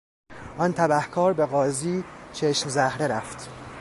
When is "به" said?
1.33-1.45